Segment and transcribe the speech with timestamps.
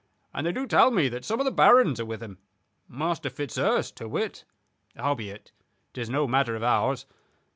[0.33, 2.39] And they do tell me that some of the barons are with him,
[2.87, 4.45] Master Fitzurse to wit.
[4.95, 5.51] Howbeit,
[5.93, 7.05] 'tis no matter of ours.